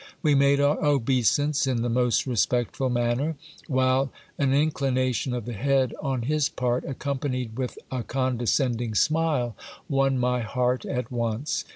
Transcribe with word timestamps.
We 0.23 0.33
made 0.33 0.59
our 0.59 0.83
obeisance 0.83 1.67
in 1.67 1.83
the 1.83 1.87
most 1.87 2.25
respectful 2.25 2.89
manner; 2.89 3.35
while 3.67 4.11
an 4.39 4.51
inclination 4.51 5.31
of 5.31 5.45
the 5.45 5.53
head 5.53 5.93
on 6.01 6.23
his 6.23 6.49
part, 6.49 6.83
accompanied 6.85 7.55
with 7.55 7.77
a 7.91 8.01
con 8.01 8.35
descending 8.37 8.95
smile, 8.95 9.55
won 9.87 10.17
my 10.17 10.39
heart 10.39 10.85
at 10.85 11.11
once. 11.11 11.65